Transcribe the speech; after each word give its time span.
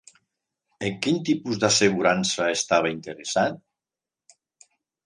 En 0.87 0.95
quin 1.07 1.19
tipus 1.27 1.61
d'assegurança 1.65 2.49
estava 2.57 2.95
interessat? 2.97 3.63